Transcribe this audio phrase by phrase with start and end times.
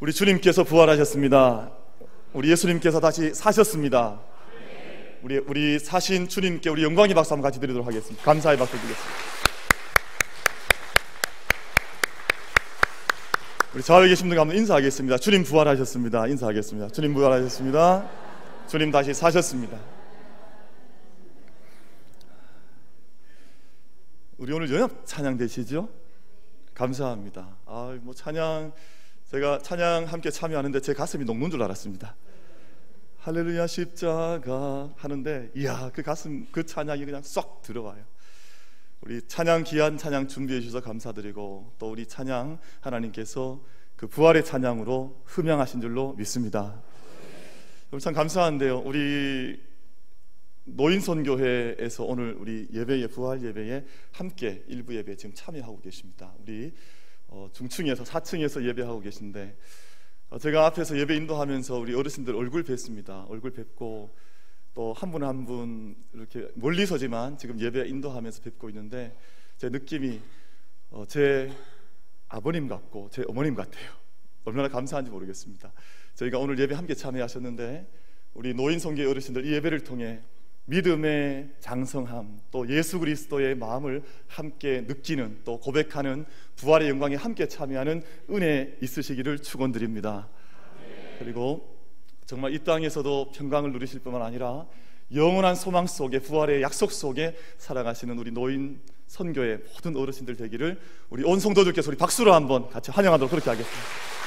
[0.00, 1.70] 우리 주님께서 부활하셨습니다.
[2.32, 4.18] 우리 예수님께서 다시 사셨습니다.
[5.22, 8.24] 우리 우리 사신 주님께 우리 영광의 박수 한번 같이 드리도록 하겠습니다.
[8.24, 9.14] 감사의 박수 드리겠습니다.
[13.74, 15.18] 우리 좌우에 계신 분들 한번 인사하겠습니다.
[15.18, 16.28] 주님 부활하셨습니다.
[16.28, 16.88] 인사하겠습니다.
[16.88, 18.10] 주님 부활하셨습니다.
[18.68, 19.78] 주님 다시 사셨습니다.
[24.38, 25.90] 우리 오늘 연합 찬양 되시죠?
[26.72, 27.58] 감사합니다.
[27.66, 28.72] 아, 뭐 찬양
[29.30, 32.16] 제가 찬양 함께 참여하는데 제 가슴이 녹는 줄 알았습니다.
[33.18, 38.02] 할렐루야 십자가 하는데 이야 그 가슴 그 찬양이 그냥 쏙 들어와요.
[39.02, 43.62] 우리 찬양 귀한 찬양 준비해 주셔서 감사드리고 또 우리 찬양 하나님께서
[43.94, 46.82] 그 부활의 찬양으로 흠양하신 줄로 믿습니다.
[48.00, 48.80] 참 감사한데요.
[48.80, 49.62] 우리
[50.64, 56.32] 노인 선교회에서 오늘 우리 예배의 부활 예배에 함께 일부 예배 지금 참여하고 계십니다.
[56.42, 56.72] 우리
[57.32, 59.56] 어, 중층에서 4층에서 예배하고 계신데
[60.30, 63.28] 어, 제가 앞에서 예배 인도하면서 우리 어르신들 얼굴 뵀습니다.
[63.30, 64.14] 얼굴 뵙고
[64.74, 69.16] 또 한 분 한 분 이렇게 멀리서지만 지금 예배 인도하면서 뵙고 있는데
[69.56, 70.20] 제 느낌이
[70.90, 71.52] 어, 제
[72.28, 73.90] 아버님 같고 제 어머님 같아요.
[74.44, 75.72] 얼마나 감사한지 모르겠습니다.
[76.14, 77.86] 저희가 오늘 예배 함께 참여하셨는데
[78.34, 80.22] 우리 노인 성교 어르신들 이 예배를 통해
[80.66, 86.24] 믿음의 장성함 또 예수 그리스도의 마음을 함께 느끼는 또 고백하는
[86.56, 90.28] 부활의 영광에 함께 참여하는 은혜 있으시기를 축원드립니다.
[91.18, 91.76] 그리고
[92.24, 94.66] 정말 이 땅에서도 평강을 누리실 뿐만 아니라
[95.12, 101.40] 영원한 소망 속에 부활의 약속 속에 살아가시는 우리 노인 선교의 모든 어르신들 되기를 우리 온
[101.40, 104.19] 성도들께서 우리 박수로 한번 같이 환영하도록 그렇게 하겠습니다.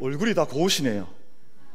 [0.00, 1.08] 얼굴이 다 고우시네요.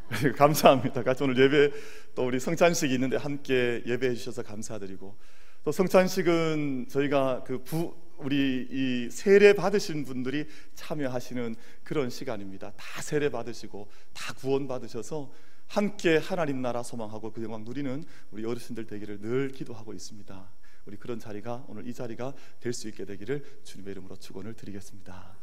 [0.38, 1.03] 감사합니다.
[1.03, 1.71] 같이 오늘 예배
[2.16, 5.16] 또 우리 성찬식이 있는데 함께 예배해 주셔서 감사드리고
[5.63, 12.71] 또 성찬식은 저희가 그 부, 우리 이 세례 받으신 분들이 참여하시는 그런 시간입니다.
[12.77, 15.31] 다 세례 받으시고 다 구원 받으셔서
[15.67, 20.51] 함께 하나님 나라 소망하고 그 영광 누리는 우리 어르신들 되기를 늘 기도하고 있습니다.
[20.85, 25.38] 우리 그런 자리가 오늘 이 자리가 될 수 있게 되기를 주님의 이름으로 축원을 드리겠습니다.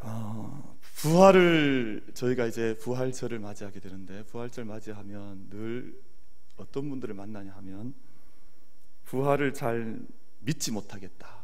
[0.00, 6.00] 어, 부활을 저희가 이제 부활절을 맞이하게 되는데 부활절 맞이하면 늘
[6.56, 7.94] 어떤 분들을 만나냐 하면
[9.04, 10.00] 부활을 잘
[10.40, 11.40] 믿지 못하겠다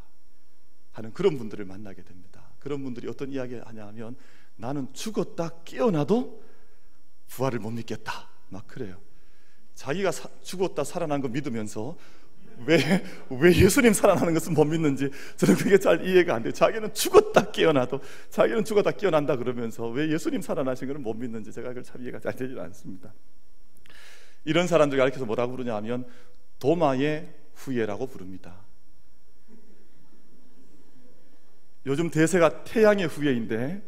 [0.91, 2.43] 하는 그런 분들을 만나게 됩니다.
[2.59, 4.15] 그런 분들이 어떤 이야기 하냐 하면
[4.55, 6.43] 나는 죽었다 깨어나도
[7.27, 8.29] 부활을 못 믿겠다.
[8.49, 8.99] 막 그래요.
[9.75, 11.97] 자기가 사, 죽었다 살아난 거 믿으면서
[12.65, 12.77] 왜,
[13.29, 16.51] 왜 예수님 살아나는 것은 못 믿는지 저는 그게 잘 이해가 안 돼요.
[16.51, 21.83] 자기는 죽었다 깨어나도 자기는 죽었다 깨어난다 그러면서 왜 예수님 살아나신 것을 못 믿는지 제가 그걸
[21.83, 23.13] 참 이해가 잘 되지 않습니다.
[24.45, 26.07] 이런 사람들 가르쳐서 뭐라고 부르냐 하면
[26.59, 28.55] 도마의 후예라고 부릅니다.
[31.85, 33.81] 요즘 대세가 태양의 후예인데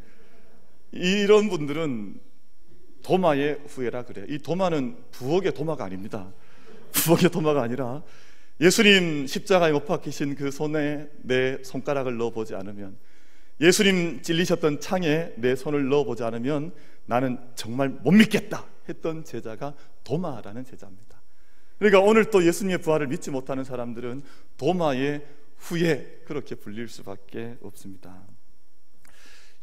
[0.92, 2.20] 이런 분들은
[3.04, 4.26] 도마의 후예라 그래요.
[4.30, 6.32] 이 도마는 부엌의 도마가 아닙니다.
[6.92, 8.04] 부엌의 도마가 아니라
[8.62, 12.98] 예수님 십자가에 못 박히신 그 손에 내 손가락을 넣어보지 않으면
[13.62, 16.74] 예수님 찔리셨던 창에 내 손을 넣어보지 않으면
[17.06, 21.22] 나는 정말 못 믿겠다 했던 제자가 도마라는 제자입니다.
[21.78, 24.24] 그러니까 오늘 또 예수님의 부활을 믿지 못하는 사람들은
[24.58, 25.26] 도마의
[25.58, 28.28] 후에 그렇게 불릴 수밖에 없습니다.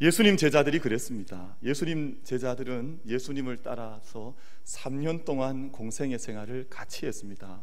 [0.01, 1.57] 예수님 제자들이 그랬습니다.
[1.63, 7.63] 예수님 제자들은 예수님을 따라서 3년 동안 공생의 생활을 같이 했습니다.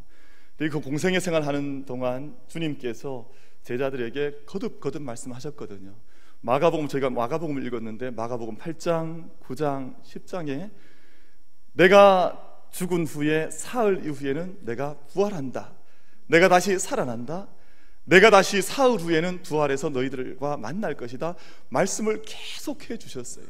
[0.69, 3.29] 그 공생의 생활하는 동안 주님께서
[3.63, 5.95] 제자들에게 거듭 거듭 말씀하셨거든요.
[6.41, 10.71] 마가복음 저희가 마가복음을 읽었는데 마가복음 8장, 9장, 10장에
[11.71, 15.73] 내가 죽은 후에 사흘 이후에는 내가 부활한다.
[16.27, 17.47] 내가 다시 살아난다.
[18.05, 21.35] 내가 다시 사흘 후에는 부활해서 너희들과 만날 것이다.
[21.69, 23.45] 말씀을 계속해 주셨어요.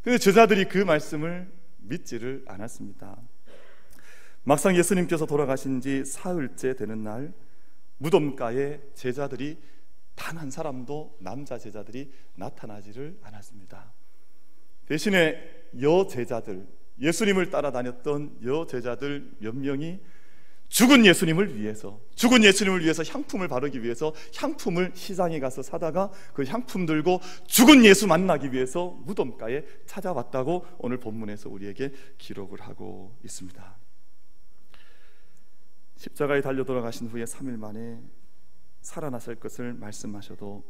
[0.00, 3.20] 근데 제자들이 그 말씀을 믿지를 않았습니다.
[4.48, 7.34] 막상 예수님께서 돌아가신 지 사흘째 되는 날
[7.98, 9.58] 무덤가에 제자들이
[10.14, 13.92] 단 한 사람도 남자 제자들이 나타나지를 않았습니다.
[14.86, 15.36] 대신에
[15.82, 16.66] 여 제자들
[16.98, 20.00] 예수님을 따라다녔던 여 제자들 몇 명이
[20.68, 26.86] 죽은 예수님을 위해서 죽은 예수님을 위해서 향품을 바르기 위해서 향품을 시장에 가서 사다가 그 향품
[26.86, 33.77] 들고 죽은 예수 만나기 위해서 무덤가에 찾아왔다고 오늘 본문에서 우리에게 기록을 하고 있습니다.
[35.98, 38.00] 십자가에 달려 돌아가신 후에 3일 만에
[38.80, 40.64] 살아나실 것을 말씀하셔도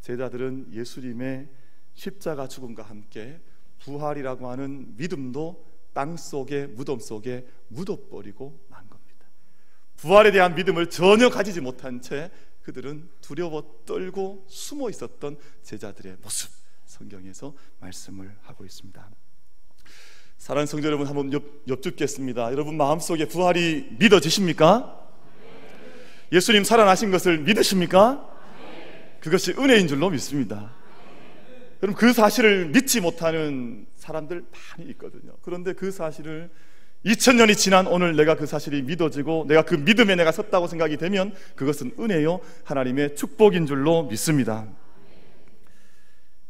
[0.00, 1.48] 제자들은 예수님의
[1.92, 3.40] 십자가 죽음과 함께
[3.80, 9.26] 부활이라고 하는 믿음도 땅 속에 무덤 속에 묻어버리고 만 겁니다.
[9.96, 12.30] 부활에 대한 믿음을 전혀 가지지 못한 채
[12.62, 16.50] 그들은 두려워 떨고 숨어 있었던 제자들의 모습
[16.86, 19.10] 성경에서 말씀을 하고 있습니다.
[20.38, 25.00] 사랑하는 성도 여러분 한번 여, 쭙겠습니다 여러분 마음속에 부활이 믿어지십니까?
[26.32, 28.28] 예수님 살아나신 것을 믿으십니까?
[29.20, 30.72] 그것이 은혜인 줄로 믿습니다.
[31.80, 35.32] 그럼 그 사실을 믿지 못하는 사람들 많이 있거든요.
[35.42, 36.50] 그런데 그 사실을
[37.06, 41.94] 2000년이 지난 오늘 내가 그 사실이 믿어지고 내가 그 믿음에 내가 섰다고 생각이 되면 그것은
[41.98, 44.66] 은혜요 하나님의 축복인 줄로 믿습니다.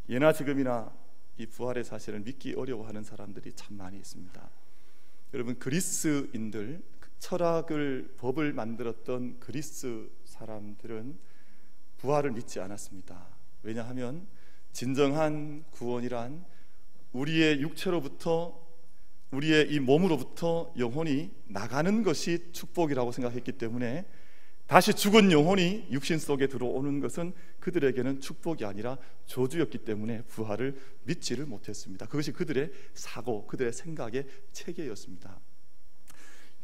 [0.09, 0.91] 예나 지금이나
[1.37, 4.51] 이 부활의 사실을 믿기 어려워하는 사람들이 참 많이 있습니다.
[5.35, 6.83] 여러분 그리스인들
[7.19, 11.19] 철학을 법을 만들었던 그리스 사람들은
[11.99, 13.27] 부활을 믿지 않았습니다.
[13.63, 14.27] 왜냐하면
[14.73, 16.45] 진정한 구원이란
[17.13, 18.63] 우리의 육체로부터
[19.31, 24.07] 우리의 이 몸으로부터 영혼이 나가는 것이 축복이라고 생각했기 때문에
[24.67, 28.97] 다시 죽은 영혼이 육신 속에 들어오는 것은 그들에게는 축복이 아니라
[29.27, 32.07] 저주였기 때문에 부활을 믿지를 못했습니다.
[32.07, 35.39] 그것이 그들의 사고, 그들의 생각의 체계였습니다.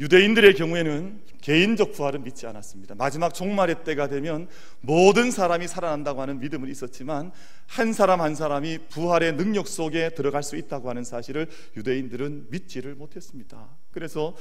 [0.00, 2.94] 유대인들의 경우에는 개인적 부활은 믿지 않았습니다.
[2.94, 4.48] 마지막 종말의 때가 되면
[4.80, 7.32] 모든 사람이 살아난다고 하는 믿음은 있었지만
[7.66, 13.68] 한 사람 한 사람이 부활의 능력 속에 들어갈 수 있다고 하는 사실을 유대인들은 믿지를 못했습니다.
[13.90, 14.34] 그래서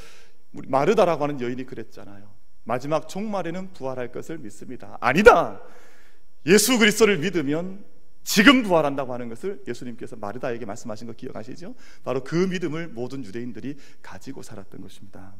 [0.51, 2.38] 마르다라고 하는 여인이 그랬잖아요.
[2.69, 4.95] 마지막 종말에는 부활할 것을 믿습니다.
[5.01, 5.59] 아니다.
[6.45, 7.83] 예수 그리스도를 믿으면
[8.23, 11.73] 지금 부활한다고 하는 것을 예수님께서 마르다에게 말씀하신 거 기억하시죠?
[12.03, 15.35] 바로 그 믿음을 모든 유대인들이 가지고 살았던 것입니다.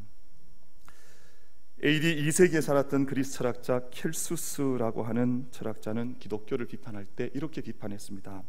[1.83, 8.41] AD 2세기에 살았던 그리스 철학자 켈수스라고 하는 철학자는 기독교를 비판할 때 이렇게 비판했습니다.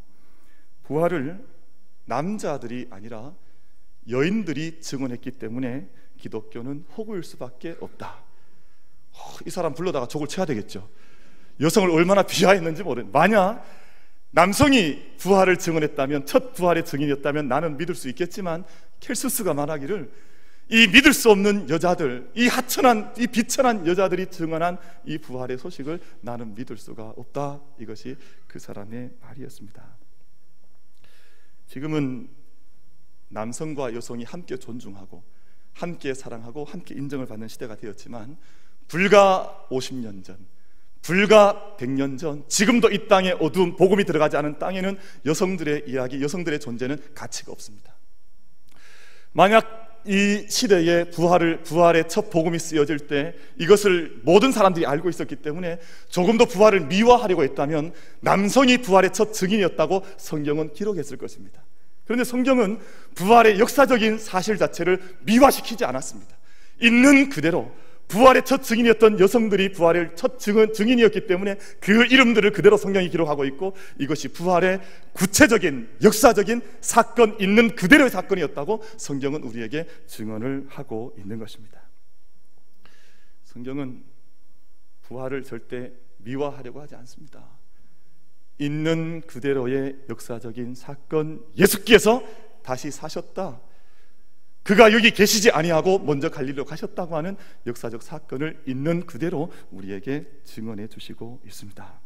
[0.84, 1.46] 부활을
[2.06, 3.34] 남자들이 아니라
[4.08, 8.29] 여인들이 증언했기 때문에 기독교는 호구일 수밖에 없다.
[9.12, 10.88] 어, 이 사람 불러다가 족을 쳐야 되겠죠.
[11.60, 13.12] 여성을 얼마나 비하했는지 모르는.
[13.12, 13.64] 만약
[14.30, 18.64] 남성이 부활을 증언했다면 첫 부활의 증인이었다면 나는 믿을 수 있겠지만
[19.00, 20.10] 켈수스가 말하기를
[20.72, 26.54] 이 믿을 수 없는 여자들, 이 하천한, 이 비천한 여자들이 증언한 이 부활의 소식을 나는
[26.54, 27.60] 믿을 수가 없다.
[27.80, 28.16] 이것이
[28.46, 29.84] 그 사람의 말이었습니다.
[31.66, 32.30] 지금은
[33.30, 35.24] 남성과 여성이 함께 존중하고,
[35.72, 38.36] 함께 사랑하고, 함께 인정을 받는 시대가 되었지만,
[38.90, 40.37] 불과 50년 전,
[41.00, 46.98] 불과 100년 전 지금도 이 땅에 어두운 복음이 들어가지 않은 땅에는 여성들의 이야기, 여성들의 존재는
[47.14, 47.94] 가치가 없습니다.
[49.31, 55.78] 만약 이 시대에 부활을 부활의 첫 복음이 쓰여질 때 이것을 모든 사람들이 알고 있었기 때문에
[56.08, 61.62] 조금 더 부활을 미화하려고 했다면 남성이 부활의 첫 증인이었다고 성경은 기록했을 것입니다.
[62.06, 62.81] 그런데 성경은
[63.14, 66.37] 부활의 역사적인 사실 자체를 미화시키지 않았습니다.
[66.81, 67.70] 있는 그대로
[68.10, 73.76] 부활의 첫 증인이었던 여성들이 부활의 첫 증은, 증인이었기 때문에 그 이름들을 그대로 성경이 기록하고 있고
[73.98, 74.80] 이것이 부활의
[75.12, 81.80] 구체적인 역사적인 사건 있는 그대로의 사건이었다고 성경은 우리에게 증언을 하고 있는 것입니다.
[83.44, 84.02] 성경은
[85.02, 87.44] 부활을 절대 미화하려고 하지 않습니다.
[88.58, 92.22] 있는 그대로의 역사적인 사건 예수께서
[92.62, 93.60] 다시 사셨다.
[94.70, 97.37] 그가 여기 계시지 아니하고 먼저 갈릴리로 가셨다고 하는
[97.67, 102.00] 역사적 사건을 있는 그대로 우리에게 증언해 주시고 있습니다.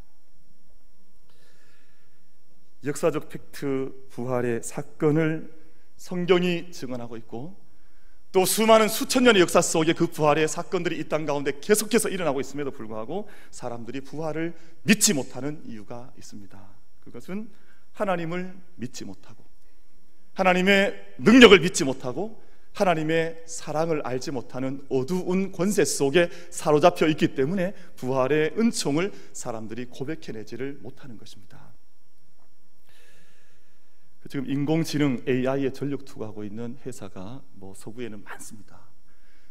[2.86, 5.52] 역사적 팩트 부활의 사건을
[5.98, 7.54] 성경이 증언하고 있고
[8.32, 12.70] 또 수많은 수천 년의 역사 속에 그 부활의 사건들이 이 땅 가운데 계속해서 일어나고 있음에도
[12.70, 16.58] 불구하고 사람들이 부활을 믿지 못하는 이유가 있습니다.
[17.00, 17.50] 그것은
[17.92, 19.44] 하나님을 믿지 못하고
[20.32, 22.42] 하나님의 능력을 믿지 못하고
[22.74, 31.16] 하나님의 사랑을 알지 못하는 어두운 권세 속에 사로잡혀 있기 때문에 부활의 은총을 사람들이 고백해내지를 못하는
[31.16, 31.72] 것입니다.
[34.28, 38.80] 지금 인공지능 AI에 전력 투구하고 있는 회사가 뭐 서구에는 많습니다.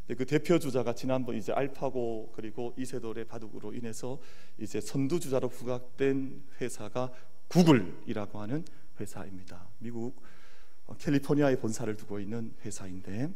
[0.07, 4.19] 그 대표 주자가 지난번 이제 알파고 그리고 이세돌의 바둑으로 인해서
[4.57, 7.11] 이제 선두 주자로 부각된 회사가
[7.47, 8.65] 구글이라고 하는
[8.99, 9.69] 회사입니다.
[9.79, 10.32] 미국 어,
[10.97, 13.29] 캘리포니아에 본사를 두고 있는 회사인데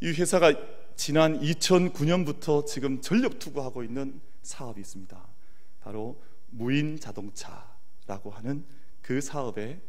[0.00, 0.52] 이 회사가
[0.96, 5.28] 지난 2009년부터 지금 전력 투구하고 있는 사업이 있습니다.
[5.80, 6.20] 바로
[6.50, 8.64] 무인 자동차라고 하는
[9.02, 9.80] 그 사업에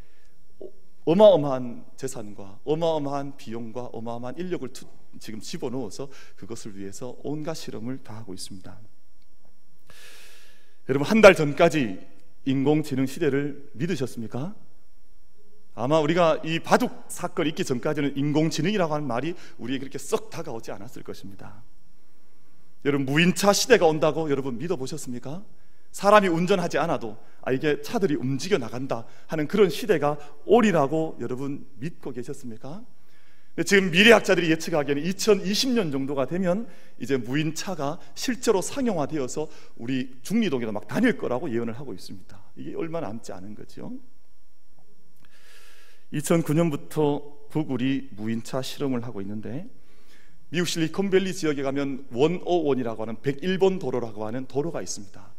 [1.05, 4.85] 어마어마한 재산과 어마어마한 비용과 어마어마한 인력을 투,
[5.19, 8.79] 지금 집어넣어서 그것을 위해서 온갖 실험을 다 하고 있습니다.
[10.89, 11.99] 여러분 한 달 전까지
[12.45, 14.55] 인공지능 시대를 믿으셨습니까?
[15.73, 21.03] 아마 우리가 이 바둑 사건이 있기 전까지는 인공지능이라고 하는 말이 우리에게 그렇게 썩 다가오지 않았을
[21.03, 21.63] 것입니다.
[22.83, 25.43] 여러분 무인차 시대가 온다고 여러분 믿어 보셨습니까?
[25.91, 32.83] 사람이 운전하지 않아도 아 이게 차들이 움직여 나간다 하는 그런 시대가 오리라고 여러분 믿고 계셨습니까?
[33.65, 36.67] 지금 미래학자들이 예측하기에는 2020년 정도가 되면
[36.99, 42.41] 이제 무인차가 실제로 상용화되어서 우리 중리동에도 막 다닐 거라고 예언을 하고 있습니다.
[42.55, 43.91] 이게 얼마 남지 않은 거죠.
[46.13, 49.67] 2009년부터 구글이 무인차 실험을 하고 있는데
[50.49, 55.33] 미국 실리콘밸리 지역에 가면 101이라고 하는 101번 도로라고 하는 도로가 있습니다.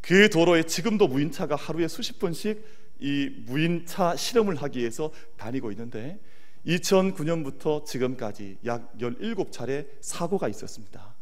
[0.00, 2.64] 그 도로에 지금도 무인차가 하루에 수십 번씩
[3.00, 6.20] 이 무인차 실험을 하기 위해서 다니고 있는데
[6.66, 11.14] 2009년부터 지금까지 약 17차례 사고가 있었습니다.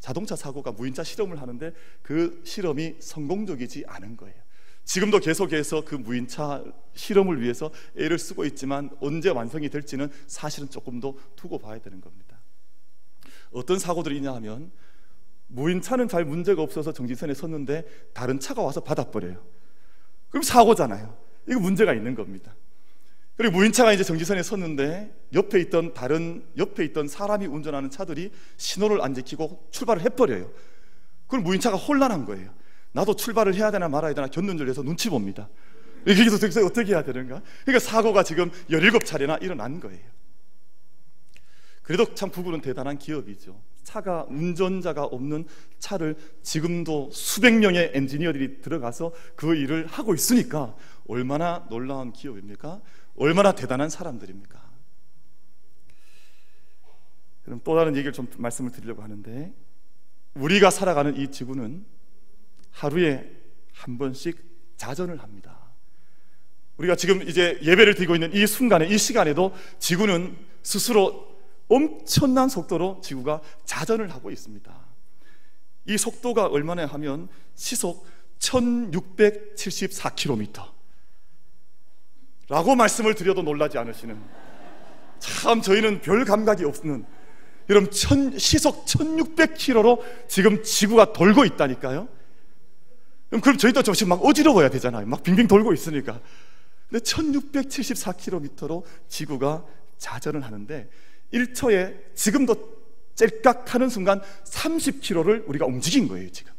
[0.00, 4.45] 자동차 사고가 무인차 실험을 하는데 그 실험이 성공적이지 않은 거예요.
[4.86, 6.64] 지금도 계속해서 그 무인차
[6.94, 12.40] 실험을 위해서 애를 쓰고 있지만 언제 완성이 될지는 사실은 조금 더 두고 봐야 되는 겁니다.
[13.50, 14.70] 어떤 사고들이 있냐 하면
[15.48, 19.44] 무인차는 잘 문제가 없어서 정지선에 섰는데 다른 차가 와서 받아버려요.
[20.30, 21.16] 그럼 사고잖아요.
[21.48, 22.54] 이거 문제가 있는 겁니다.
[23.36, 29.14] 그리고 무인차가 이제 정지선에 섰는데 옆에 있던 다른 옆에 있던 사람이 운전하는 차들이 신호를 안
[29.14, 30.50] 지키고 출발을 해버려요.
[31.26, 32.54] 그럼 무인차가 혼란한 거예요.
[32.96, 35.50] 나도 출발을 해야 되나 말아야 되나 견눈질해서 눈치 봅니다.
[36.06, 37.42] 여기서 어떻게 해야 되는가?
[37.66, 40.00] 그러니까 사고가 지금 17차례나 일어난 거예요.
[41.82, 43.60] 그래도 참 구글은 대단한 기업이죠.
[43.82, 45.46] 차가 운전자가 없는
[45.78, 50.74] 차를 지금도 수백 명의 엔지니어들이 들어가서 그 일을 하고 있으니까
[51.06, 52.80] 얼마나 놀라운 기업입니까?
[53.16, 54.58] 얼마나 대단한 사람들입니까?
[57.44, 59.54] 그럼 또 다른 얘기를 좀 말씀을 드리려고 하는데
[60.34, 61.95] 우리가 살아가는 이 지구는
[62.76, 63.28] 하루에
[63.72, 64.38] 한 번씩
[64.76, 65.56] 자전을 합니다.
[66.76, 71.26] 우리가 지금 이제 예배를 드리고 있는 이 순간에 이 시간에도 지구는 스스로
[71.68, 74.78] 엄청난 속도로 지구가 자전을 하고 있습니다.
[75.86, 78.06] 이 속도가 얼마나 하면 시속
[78.40, 80.76] 1674km.
[82.48, 84.22] 라고 말씀을 드려도 놀라지 않으시는
[85.18, 87.06] 참 저희는 별 감각이 없는
[87.70, 92.15] 여러분 천, 시속 1600km로 지금 지구가 돌고 있다니까요
[93.30, 96.20] 그럼 저희도 좀 지금 막 어지러워야 되잖아요 막 빙빙 돌고 있으니까
[96.88, 99.66] 근데 1674km로 지구가
[99.98, 100.88] 자전을 하는데
[101.32, 102.76] 1초에 지금도
[103.14, 106.52] 짤깍 하는 순간 30km를 우리가 움직인 거예요 지금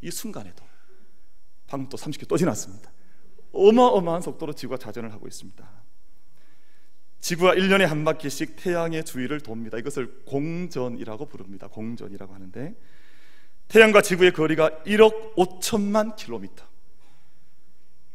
[0.00, 0.64] 이 순간에도
[1.66, 2.92] 방금 또 30km 또 지났습니다
[3.56, 5.66] 어마어마한 속도로 지구가 자전을 하고 있습니다.
[7.20, 9.78] 지구가 1년에 한 바퀴씩 태양의 주위를 돕니다.
[9.78, 11.66] 이것을 공전이라고 부릅니다.
[11.68, 12.74] 공전이라고 하는데
[13.68, 16.64] 태양과 지구의 거리가 1억 5천만 킬로미터.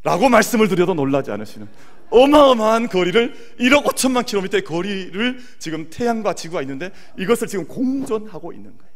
[0.02, 1.68] 라고 말씀을 드려도 놀라지 않으시는
[2.10, 8.92] 어마어마한 거리를 1억 5천만 킬로미터의 거리를 지금 태양과 지구가 있는데 이것을 지금 공전하고 있는 거예요.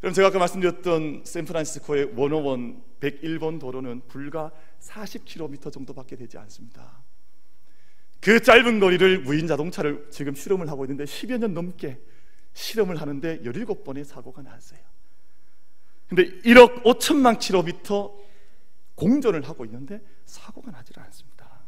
[0.00, 7.02] 그럼 제가 아까 말씀드렸던 샌프란시스코의 101 101번 도로는 불과 40km 정도밖에 되지 않습니다.
[8.20, 12.00] 그 짧은 거리를 무인 자동차를 지금 실험을 하고 있는데 10여 년 넘게
[12.52, 14.80] 실험을 하는데 17번의 사고가 났어요.
[16.14, 18.14] 근데 1억 5천만 킬로미터
[18.96, 21.62] 공전을 하고 있는데 사고가 나질 않습니다.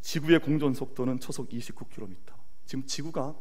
[0.00, 2.16] 지구의 공전 속도는 초속 29km.
[2.64, 3.36] 지금 지구가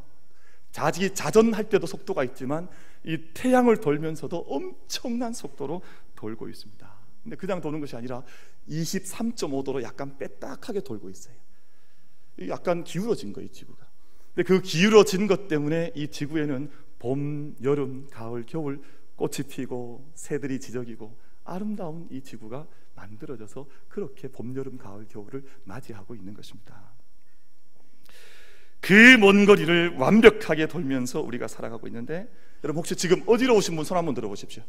[0.70, 2.70] 자기 자전할 때도 속도가 있지만
[3.03, 5.82] 이 태양을 돌면서도 엄청난 속도로
[6.15, 6.96] 돌고 있습니다.
[7.24, 8.22] 근데 그냥 도는 것이 아니라
[8.70, 11.36] 23.5도로 약간 빼딱하게 돌고 있어요.
[12.48, 13.88] 약간 기울어진 거예요, 지구가.
[14.36, 18.84] 근데 그 기울어진 것 때문에 이 지구에는 봄, 여름, 가을, 겨울
[19.15, 26.34] 꽃이 피고 새들이 지저귀고 아름다운 이 지구가 만들어져서 그렇게 봄, 여름, 가을, 겨울을 맞이하고 있는
[26.34, 26.93] 것입니다.
[28.81, 32.29] 그 먼 거리를 완벽하게 돌면서 우리가 살아가고 있는데
[32.63, 34.63] 여러분 혹시 지금 어지러우신 분 손 한번 들어보십시오.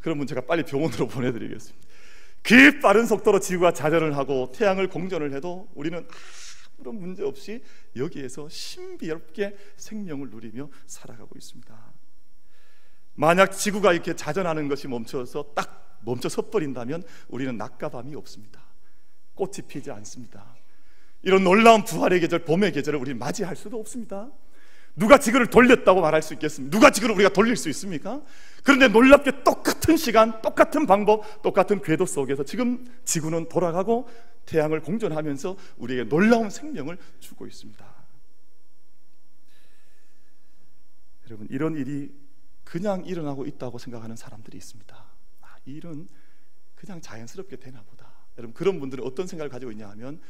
[0.00, 1.88] 그러면 제가 빨리 병원으로 보내드리겠습니다.
[2.42, 6.06] 그 빠른 속도로 지구가 자전을 하고 태양을 공전을 해도 우리는
[6.76, 7.62] 아무런 문제 없이
[7.96, 11.93] 여기에서 신비롭게 생명을 누리며 살아가고 있습니다.
[13.14, 18.60] 만약 지구가 이렇게 자전하는 것이 멈춰서 딱 멈춰 서버린다면 우리는 낮과 밤이 없습니다.
[19.34, 20.54] 꽃이 피지 않습니다.
[21.22, 24.30] 이런 놀라운 부활의 계절, 봄의 계절을 우리 맞이할 수도 없습니다.
[24.96, 26.70] 누가 지구를 돌렸다고 말할 수 있겠습니까?
[26.70, 28.22] 누가 지구를 우리가 돌릴 수 있습니까?
[28.62, 34.08] 그런데 놀랍게 똑같은 시간, 똑같은 방법, 똑같은 궤도 속에서 지금 지구는 돌아가고
[34.46, 37.84] 태양을 공전하면서 우리에게 놀라운 생명을 주고 있습니다.
[41.26, 42.12] 여러분, 이런 일이
[42.64, 44.96] 그냥 일어나고 있다고 생각하는 사람들이 있습니다.
[45.42, 46.08] 아, 이 일은
[46.74, 48.12] 그냥 자연스럽게 되나 보다.
[48.36, 50.20] 여러분, 그런 분들은 어떤 생각을 가지고 있냐 하면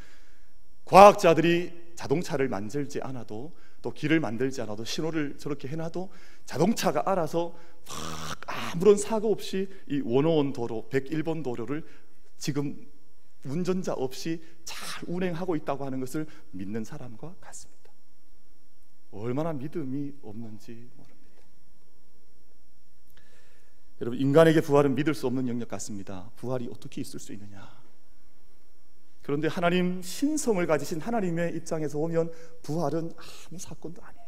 [0.84, 6.10] 과학자들이 자동차를 만들지 않아도 또 길을 만들지 않아도 신호를 저렇게 해놔도
[6.44, 7.54] 자동차가 알아서
[7.86, 11.86] 막 아무런 사고 없이 이 원호원 도로 101번 도로를
[12.38, 12.86] 지금
[13.44, 17.92] 운전자 없이 잘 운행하고 있다고 하는 것을 믿는 사람과 같습니다.
[19.10, 21.13] 얼마나 믿음이 없는지 모릅니다.
[24.00, 26.30] 여러분 인간에게 부활은 믿을 수 없는 영역 같습니다.
[26.36, 27.84] 부활이 어떻게 있을 수 있느냐?
[29.22, 32.30] 그런데 하나님 신성을 가지신 하나님의 입장에서 보면
[32.62, 34.24] 부활은 아무 사건도 아니에요.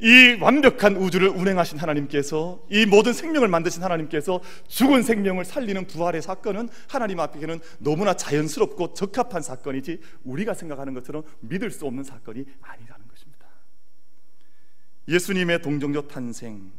[0.00, 6.68] 이 완벽한 우주를 운행하신 하나님께서 이 모든 생명을 만드신 하나님께서 죽은 생명을 살리는 부활의 사건은
[6.88, 13.48] 하나님 앞에는 너무나 자연스럽고 적합한 사건이지 우리가 생각하는 것처럼 믿을 수 없는 사건이 아니라는 것입니다.
[15.08, 16.70] 예수님의 동정녀 탄생,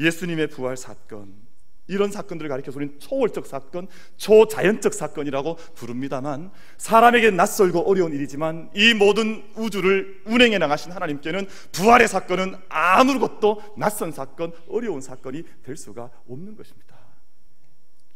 [0.00, 1.50] 예수님의 부활 사건
[1.90, 9.50] 이런 사건들을 가리켜서 우리는 초월적 사건, 초자연적 사건이라고 부릅니다만 사람에게 낯설고 어려운 일이지만 이 모든
[9.56, 16.96] 우주를 운행해 나가신 하나님께는 부활의 사건은 아무것도 낯선 사건, 어려운 사건이 될 수가 없는 것입니다.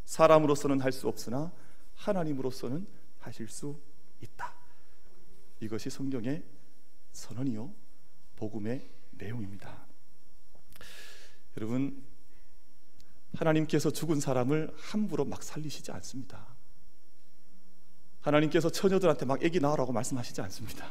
[0.05, 1.51] 사람으로서는 할 수 없으나
[1.97, 2.87] 하나님으로서는
[3.19, 3.77] 하실 수
[4.21, 4.55] 있다.
[5.59, 6.45] 이것이 성경의
[7.13, 7.73] 선언이요
[8.37, 9.84] 복음의 내용입니다.
[11.57, 12.03] 여러분
[13.37, 16.47] 하나님께서 죽은 사람을 함부로 막 살리시지 않습니다.
[18.21, 20.87] 하나님께서 처녀들한테 막 애기 낳으라고 말씀하시지 않습니다.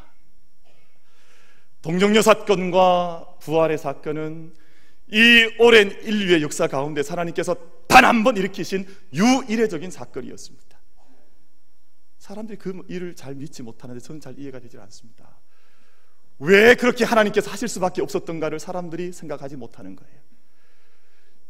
[1.81, 4.53] 동정녀 사건과 부활의 사건은
[5.11, 7.55] 이 오랜 인류의 역사 가운데 하나님께서
[7.87, 10.79] 단 한 번 일으키신 유일해적인 사건이었습니다.
[12.17, 15.39] 사람들이 그 일을 잘 믿지 못하는데 저는 잘 이해가 되지 않습니다.
[16.39, 20.21] 왜 그렇게 하나님께서 하실 수밖에 없었던가를 사람들이 생각하지 못하는 거예요.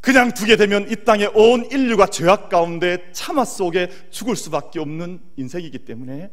[0.03, 5.85] 그냥 두게 되면 이 땅에 온 인류가 죄악 가운데 참화 속에 죽을 수밖에 없는 인생이기
[5.85, 6.29] 때문에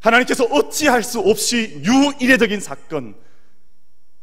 [0.00, 3.14] 하나님께서 어찌할 수 없이 유일해적인 사건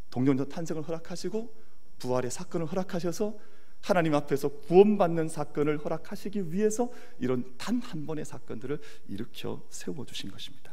[0.09, 1.53] 동정녀 탄생을 허락하시고
[1.99, 3.37] 부활의 사건을 허락하셔서
[3.81, 10.71] 하나님 앞에서 구원받는 사건을 허락하시기 위해서 이런 단 한 번의 사건들을 일으켜 세워 주신 것입니다.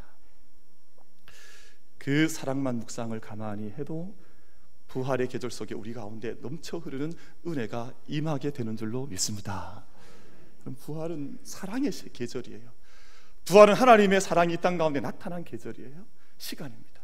[1.98, 4.14] 그 사랑만 묵상을 가만히 해도
[4.90, 7.12] 부활의 계절 속에 우리 가운데 넘쳐 흐르는
[7.46, 9.84] 은혜가 임하게 되는 줄로 믿습니다.
[10.60, 12.72] 그럼 부활은 사랑의 계절이에요.
[13.44, 16.06] 부활은 하나님의 사랑이 이 땅 가운데 나타난 계절이에요.
[16.38, 17.00] 시간입니다.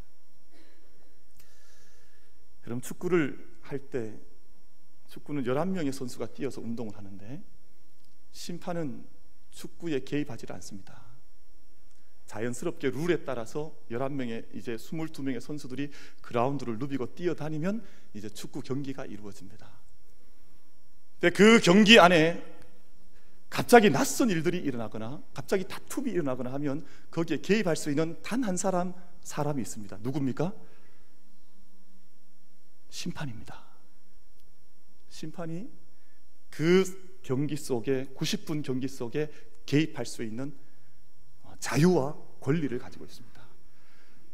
[2.62, 4.18] 그럼 축구를 할 때
[5.08, 7.42] 축구는 11명의 선수가 뛰어서 운동을 하는데
[8.32, 9.06] 심판은
[9.50, 11.05] 축구에 개입하지 않습니다.
[12.26, 15.90] 자연스럽게 룰에 따라서 11명의 이제 22명의 선수들이
[16.22, 17.84] 그라운드를 누비고 뛰어다니면
[18.14, 19.70] 이제 축구 경기가 이루어집니다.
[21.20, 22.54] 근데 그 경기 안에
[23.48, 28.92] 갑자기 낯선 일들이 일어나거나 갑자기 다툼이 일어나거나 하면 거기에 개입할 수 있는 단 한 사람
[29.22, 29.98] 사람이 있습니다.
[30.02, 30.52] 누굽니까?
[32.90, 33.64] 심판입니다.
[35.08, 35.68] 심판이
[36.50, 39.30] 그 경기 속에 90분 경기 속에
[39.64, 40.56] 개입할 수 있는
[41.58, 43.40] 자유와 권리를 가지고 있습니다.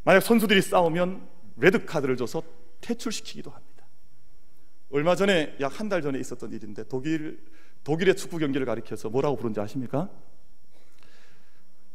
[0.04, 2.42] 만약 선수들이 싸우면 레드 카드를 줘서
[2.80, 3.86] 퇴출시키기도 합니다.
[4.90, 7.42] 얼마 전에 약 한 달 전에 있었던 일인데 독일
[7.84, 10.10] 독일의 축구 경기를 가리켜서 뭐라고 부른지 아십니까?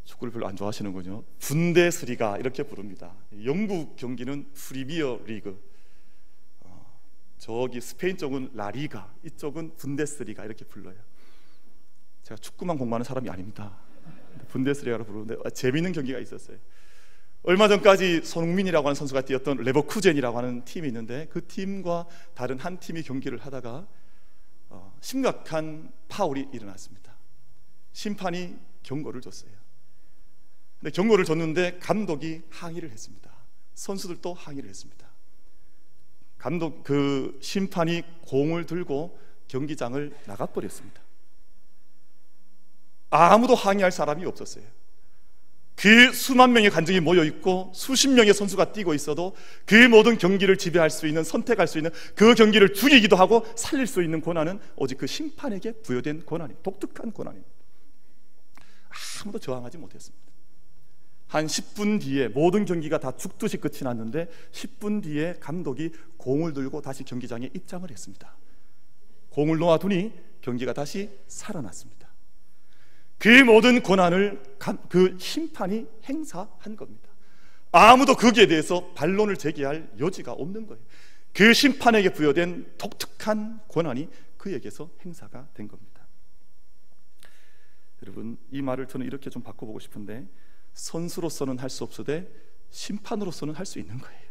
[0.05, 1.23] 축구를 별로 안 좋아하시는군요.
[1.39, 3.13] 분데스리가 이렇게 부릅니다.
[3.43, 5.61] 영국 경기는 프리미어 리그.
[6.61, 6.99] 어,
[7.37, 10.95] 저기 스페인 쪽은 라리가, 이쪽은 분데스리가 이렇게 불러요.
[12.23, 13.77] 제가 축구만 공부하는 사람이 아닙니다.
[14.37, 16.57] 분데스리가로 부르는데 아, 재미있는 경기가 있었어요.
[17.43, 23.03] 얼마 전까지 손흥민이라고 하는 선수가 뛰었던 레버쿠젠이라고 하는 팀이 있는데 그 팀과 다른 한 팀이
[23.03, 23.87] 경기를 하다가
[24.69, 27.15] 어, 심각한 파울이 일어났습니다.
[27.93, 29.51] 심판이 경고를 줬어요.
[30.79, 33.31] 근데 경고를 줬는데 감독이 항의를 했습니다.
[33.73, 35.07] 선수들도 항의를 했습니다.
[36.37, 41.01] 감독 그 심판이 공을 들고 경기장을 나가버렸습니다.
[43.09, 44.63] 아무도 항의할 사람이 없었어요.
[45.75, 50.89] 그 수만 명의 관중이 모여 있고 수십 명의 선수가 뛰고 있어도 그 모든 경기를 지배할
[50.89, 55.05] 수 있는 선택할 수 있는 그 경기를 죽이기도 하고 살릴 수 있는 권한은 오직 그
[55.05, 56.63] 심판에게 부여된 권한입니다.
[56.63, 57.51] 독특한 권한입니다.
[59.21, 60.27] 아무도 저항하지 못했습니다.
[61.27, 67.03] 한 10분 뒤에 모든 경기가 다 죽듯이 끝이 났는데 10분 뒤에 감독이 공을 들고 다시
[67.03, 68.35] 경기장에 입장을 했습니다.
[69.29, 71.96] 공을 놓아두니 경기가 다시 살아났습니다.
[73.17, 74.41] 그 모든 권한을
[74.89, 77.09] 그 심판이 행사한 겁니다.
[77.71, 80.81] 아무도 거기에 대해서 반론을 제기할 여지가 없는 거예요.
[81.33, 86.07] 그 심판에게 부여된 독특한 권한이 그에게서 행사가 된 겁니다.
[88.03, 90.27] 여러분 이 말을 저는 이렇게 좀 바꿔보고 싶은데
[90.73, 92.31] 선수로서는 할 수 없으되
[92.69, 94.26] 심판으로서는 할 수 있는 거예요.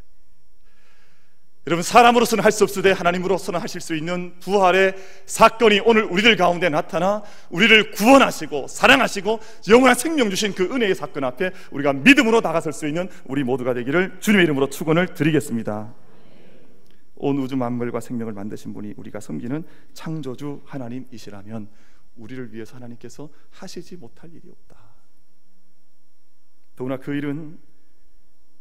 [1.66, 4.94] 여러분 사람으로서는 할 수 없으되 하나님으로서는 하실 수 있는 부활의
[5.26, 11.50] 사건이 오늘 우리들 가운데 나타나 우리를 구원하시고 사랑하시고 영원한 생명 주신 그 은혜의 사건 앞에
[11.72, 15.92] 우리가 믿음으로 다가설 수 있는 우리 모두가 되기를 주님의 이름으로 축원을 드리겠습니다.
[17.16, 21.68] 온 우주 만물과 생명을 만드신 분이 우리가 섬기는 창조주 하나님이시라면
[22.14, 24.76] 우리를 위해서 하나님께서 하시지 못할 일이 없다.
[26.76, 27.59] 더구나 그 일은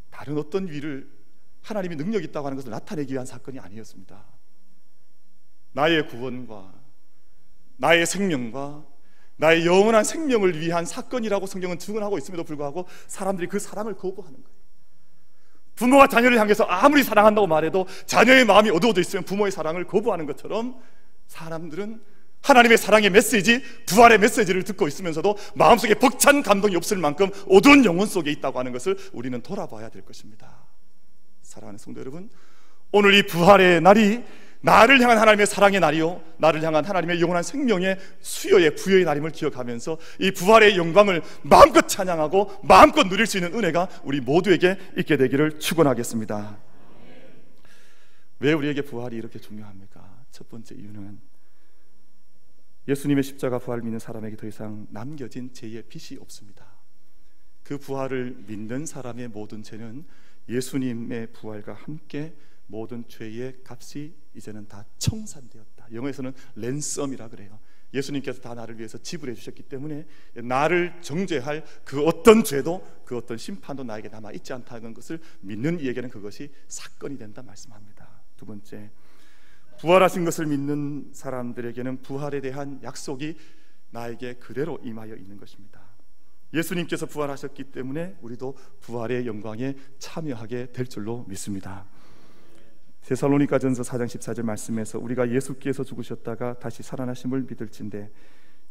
[0.09, 1.14] 다른 어떤 위를
[1.65, 4.23] 하나님이 능력 있다고 하는 것을 나타내기 위한 사건이 아니었습니다.
[5.73, 6.73] 나의 구원과
[7.77, 8.85] 나의 생명과
[9.37, 14.55] 나의 영원한 생명을 위한 사건이라고 성경은 증언하고 있음에도 불구하고 사람들이 그 사랑을 거부하는 거예요.
[15.73, 20.79] 부모가 자녀를 향해서 아무리 사랑한다고 말해도 자녀의 마음이 어두워져 있으면 부모의 사랑을 거부하는 것처럼
[21.27, 22.01] 사람들은
[22.43, 28.31] 하나님의 사랑의 메시지, 부활의 메시지를 듣고 있으면서도 마음속에 벅찬 감동이 없을 만큼 어두운 영혼 속에
[28.31, 30.63] 있다고 하는 것을 우리는 돌아봐야 될 것입니다.
[31.55, 32.29] 사랑하는 성도 여러분,
[32.91, 34.21] 오늘 이 부활의 날이
[34.59, 40.31] 나를 향한 하나님의 사랑의 날이요, 나를 향한 하나님의 영원한 생명의 수요의 부여의 날임을 기억하면서 이
[40.31, 46.57] 부활의 영광을 마음껏 찬양하고 마음껏 누릴 수 있는 은혜가 우리 모두에게 있게 되기를 축원하겠습니다.
[48.39, 50.25] 왜 우리에게 부활이 이렇게 중요합니까?
[50.31, 51.21] 첫 번째 이유는
[52.89, 56.65] 예수님의 십자가 부활 믿는 사람에게 더 이상 남겨진 죄의 빚이 없습니다.
[57.63, 60.05] 그 부활을 믿는 사람의 모든 죄는
[60.47, 62.35] 예수님의 부활과 함께
[62.67, 65.87] 모든 죄의 값이 이제는 다 청산되었다.
[65.93, 67.59] 영어에서는 랜섬이라 그래요.
[67.93, 70.05] 예수님께서 다 나를 위해서 지불해 주셨기 때문에
[70.35, 76.09] 나를 정죄할 그 어떤 죄도 그 어떤 심판도 나에게 남아 있지 않다는 것을 믿는 이에게는
[76.09, 78.09] 그것이 사건이 된다 말씀합니다.
[78.35, 78.91] 두 번째,
[79.79, 83.37] 부활하신 것을 믿는 사람들에게는 부활에 대한 약속이
[83.91, 85.84] 나에게 그대로 임하여 있는 것입니다.
[86.55, 91.85] 예수님께서 부활하셨기 때문에 우리도 부활의 영광에 참여하게 될 줄로 믿습니다.
[93.01, 98.11] 데살로니가 전서 4장 14절 말씀에서 우리가 예수께서 죽으셨다가 다시 살아나심을 믿을진데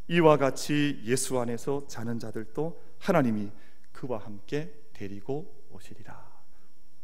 [0.09, 3.51] 이와 같이 예수 안에서 자는 자들도 하나님이
[3.93, 6.35] 그와 함께 데리고 오시리라.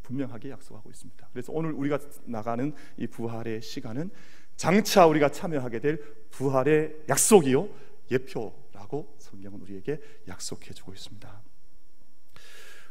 [0.02, 1.28] 분명하게 약속하고 있습니다.
[1.32, 4.10] 그래서 오늘 우리가 나가는 이 부활의 시간은
[4.56, 7.68] 장차 우리가 참여하게 될 부활의 약속이요
[8.10, 11.42] 예표라고 성경은 우리에게 약속해 주고 있습니다.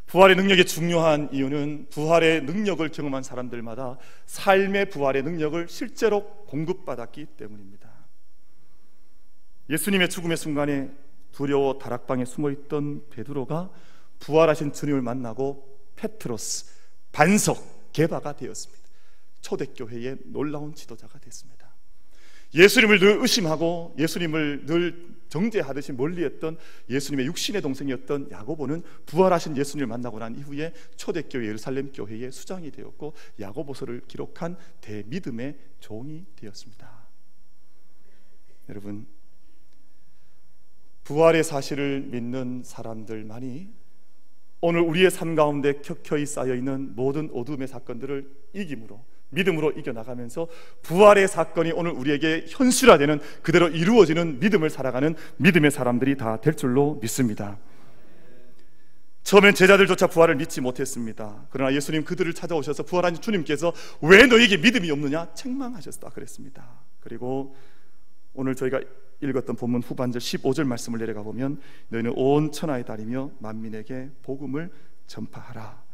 [0.05, 7.89] 부활의 능력이 중요한 이유는 부활의 능력을 경험한 사람들마다 삶의 부활의 능력을 실제로 공급받았기 때문입니다.
[9.69, 10.89] 예수님의 죽음의 순간에
[11.31, 13.69] 두려워 다락방에 숨어 있던 베드로가
[14.17, 16.65] 부활하신 주님을 만나고 페트로스
[17.11, 18.83] 반석 개바가 되었습니다.
[19.41, 21.58] 초대교회의 놀라운 지도자가 됐습니다.
[22.53, 26.57] 예수님을 늘 의심하고 예수님을 늘 정죄하듯이 멀리했던
[26.89, 34.01] 예수님의 육신의 동생이었던 야고보는 부활하신 예수님을 만나고 난 이후에 초대교회 예루살렘 교회의 수장이 되었고 야고보서를
[34.07, 37.07] 기록한 대믿음의 종이 되었습니다.
[38.69, 39.07] 여러분
[41.03, 43.73] 부활의 사실을 믿는 사람들만이
[44.61, 50.47] 오늘 우리의 삶 가운데 켜켜이 쌓여 있는 모든 어둠의 사건들을 이김으로 믿음으로 이겨나가면서
[50.81, 57.57] 부활의 사건이 오늘 우리에게 현실화되는 그대로 이루어지는 믿음을 살아가는 믿음의 사람들이 다 될 줄로 믿습니다.
[59.23, 61.45] 처음엔 제자들조차 부활을 믿지 못했습니다.
[61.51, 66.67] 그러나 예수님 그들을 찾아오셔서 부활한 주님께서 왜 너에게 믿음이 없느냐 책망하셨다 그랬습니다.
[66.99, 67.55] 그리고
[68.33, 68.81] 오늘 저희가
[69.21, 74.71] 읽었던 본문 후반절 15절 말씀을 내려가 보면 너희는 온 천하에 다니며 만민에게 복음을
[75.07, 75.88] 전파하라.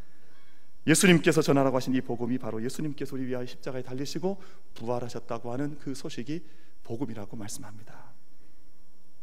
[0.87, 4.41] 예수님께서 전하라고 하신 이 복음이 바로 예수님께서 우리 위하여 십자가에 달리시고
[4.75, 6.43] 부활하셨다고 하는 그 소식이
[6.83, 8.13] 복음이라고 말씀합니다.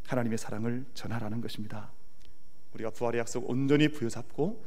[0.07, 1.91] 하나님의 사랑을 전하라는 것입니다.
[2.73, 4.65] 우리가 부활의 약속 온전히 부여잡고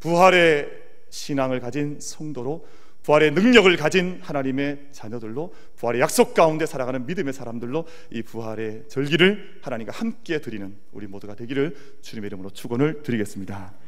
[0.00, 0.70] 부활의
[1.10, 2.66] 신앙을 가진 성도로
[3.02, 9.92] 부활의 능력을 가진 하나님의 자녀들로 부활의 약속 가운데 살아가는 믿음의 사람들로 이 부활의 절기를 하나님과
[9.92, 13.87] 함께 드리는 우리 모두가 되기를 주님의 이름으로 축원을 드리겠습니다.